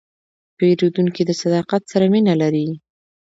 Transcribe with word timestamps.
پیرودونکی 0.57 1.21
له 1.27 1.33
صداقت 1.41 1.81
سره 1.91 2.05
مینه 2.13 2.33
لري. 2.41 2.67